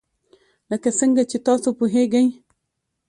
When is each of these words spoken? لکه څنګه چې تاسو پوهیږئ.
لکه 0.71 0.89
څنګه 0.99 1.23
چې 1.29 1.37
تاسو 1.47 1.69
پوهیږئ. 1.79 2.27